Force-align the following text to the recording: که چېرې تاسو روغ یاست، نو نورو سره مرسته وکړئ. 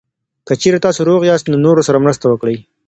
که 0.47 0.53
چېرې 0.61 0.79
تاسو 0.85 0.99
روغ 1.09 1.21
یاست، 1.29 1.45
نو 1.51 1.57
نورو 1.65 1.81
سره 1.87 2.03
مرسته 2.05 2.25
وکړئ. 2.27 2.55